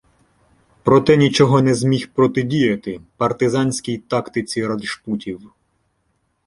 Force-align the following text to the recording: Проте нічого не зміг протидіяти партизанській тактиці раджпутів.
Проте 0.83 1.17
нічого 1.17 1.61
не 1.61 1.75
зміг 1.75 2.07
протидіяти 2.13 3.01
партизанській 3.17 3.97
тактиці 3.97 4.65
раджпутів. 4.67 5.51